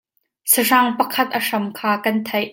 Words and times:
Sahrang 0.53 0.89
pakhat 1.01 1.37
a 1.41 1.43
hram 1.47 1.65
kha 1.77 1.91
kan 2.03 2.17
theih. 2.27 2.49